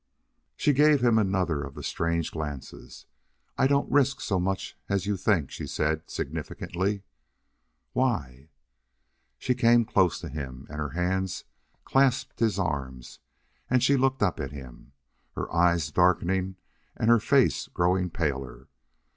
[0.57, 3.05] She gave him another of the strange glances.
[3.55, 7.03] "I don't risk so much as you think," she said, significantly.
[7.93, 8.49] "Why?"
[9.37, 11.43] She came close to him, and her hands
[11.85, 13.19] clasped his arms
[13.69, 14.93] and she looked up at him,
[15.35, 16.55] her eyes darkening
[16.97, 18.69] and her face growing paler.